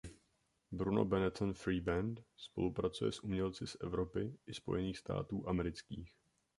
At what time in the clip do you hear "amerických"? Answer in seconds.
5.49-6.13